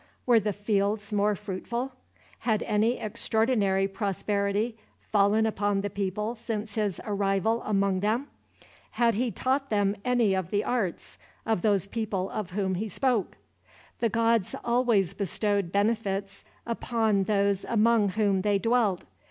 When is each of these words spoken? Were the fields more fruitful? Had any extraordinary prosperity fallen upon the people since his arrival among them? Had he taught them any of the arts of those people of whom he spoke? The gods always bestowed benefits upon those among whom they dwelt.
Were 0.25 0.39
the 0.39 0.51
fields 0.51 1.13
more 1.13 1.35
fruitful? 1.35 1.91
Had 2.39 2.63
any 2.63 2.97
extraordinary 2.97 3.87
prosperity 3.87 4.75
fallen 4.99 5.45
upon 5.45 5.81
the 5.81 5.91
people 5.91 6.33
since 6.33 6.73
his 6.73 6.99
arrival 7.05 7.61
among 7.67 7.99
them? 7.99 8.25
Had 8.93 9.13
he 9.13 9.29
taught 9.29 9.69
them 9.69 9.95
any 10.03 10.33
of 10.33 10.49
the 10.49 10.63
arts 10.63 11.19
of 11.45 11.61
those 11.61 11.85
people 11.85 12.31
of 12.31 12.49
whom 12.49 12.73
he 12.73 12.89
spoke? 12.89 13.37
The 13.99 14.09
gods 14.09 14.55
always 14.65 15.13
bestowed 15.13 15.71
benefits 15.71 16.43
upon 16.65 17.25
those 17.25 17.63
among 17.65 18.09
whom 18.17 18.41
they 18.41 18.57
dwelt. 18.57 19.03